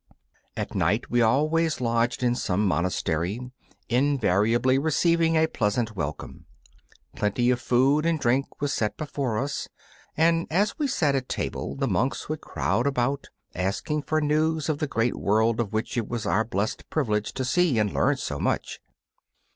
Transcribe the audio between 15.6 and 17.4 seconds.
which it was our blessed privilege